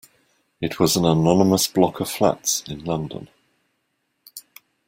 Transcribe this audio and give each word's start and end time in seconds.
It 0.59 0.79
was 0.79 0.95
an 0.95 1.05
anonymous 1.05 1.67
block 1.67 1.99
of 1.99 2.09
flats 2.09 2.63
in 2.67 2.83
London 2.85 3.29